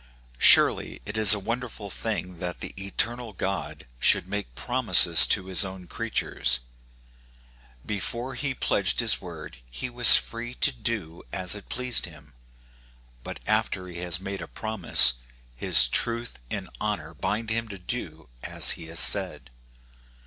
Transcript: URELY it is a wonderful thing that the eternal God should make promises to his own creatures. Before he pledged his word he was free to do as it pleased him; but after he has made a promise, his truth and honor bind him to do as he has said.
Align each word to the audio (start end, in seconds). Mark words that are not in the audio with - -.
URELY 0.39 0.99
it 1.05 1.15
is 1.15 1.31
a 1.31 1.37
wonderful 1.39 1.91
thing 1.91 2.39
that 2.39 2.59
the 2.59 2.73
eternal 2.75 3.33
God 3.33 3.85
should 3.99 4.27
make 4.27 4.55
promises 4.55 5.27
to 5.27 5.45
his 5.45 5.63
own 5.63 5.85
creatures. 5.85 6.61
Before 7.85 8.33
he 8.33 8.55
pledged 8.55 8.99
his 8.99 9.21
word 9.21 9.57
he 9.69 9.91
was 9.91 10.17
free 10.17 10.55
to 10.55 10.71
do 10.71 11.21
as 11.31 11.53
it 11.53 11.69
pleased 11.69 12.07
him; 12.07 12.33
but 13.23 13.41
after 13.45 13.85
he 13.87 13.99
has 13.99 14.19
made 14.19 14.41
a 14.41 14.47
promise, 14.47 15.13
his 15.55 15.87
truth 15.87 16.39
and 16.49 16.67
honor 16.79 17.13
bind 17.13 17.51
him 17.51 17.67
to 17.67 17.77
do 17.77 18.27
as 18.41 18.71
he 18.71 18.87
has 18.87 18.99
said. 18.99 19.51